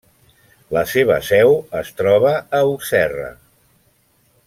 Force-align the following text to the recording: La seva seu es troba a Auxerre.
La 0.77 0.81
seva 0.91 1.17
seu 1.27 1.53
es 1.81 1.93
troba 2.01 2.33
a 2.39 2.65
Auxerre. 2.71 3.31